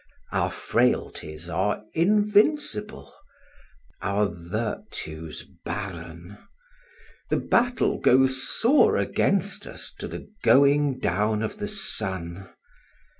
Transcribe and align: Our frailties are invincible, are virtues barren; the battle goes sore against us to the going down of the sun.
Our 0.31 0.49
frailties 0.49 1.47
are 1.47 1.83
invincible, 1.93 3.13
are 4.01 4.25
virtues 4.27 5.45
barren; 5.63 6.39
the 7.29 7.37
battle 7.37 7.99
goes 7.99 8.41
sore 8.59 8.97
against 8.97 9.67
us 9.67 9.93
to 9.99 10.07
the 10.07 10.27
going 10.41 10.97
down 10.97 11.43
of 11.43 11.59
the 11.59 11.67
sun. 11.67 12.49